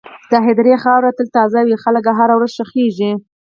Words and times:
د 0.31 0.33
هدیرې 0.45 0.75
خاوره 0.83 1.09
تل 1.17 1.27
تازه 1.37 1.59
وي، 1.65 1.75
خلک 1.83 2.05
هره 2.19 2.33
ورځ 2.35 2.51
ښخېږي. 2.57 3.11